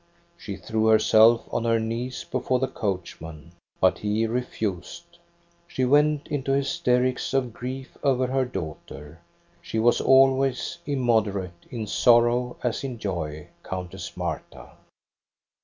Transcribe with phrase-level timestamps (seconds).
[0.35, 5.19] She threw her self on her knees before the coachman, but he re fused.
[5.67, 9.19] She went into hysterics of grief over her daughter—
[9.61, 14.69] she was always immoderate, in sorrow as in joy, Countess Marta.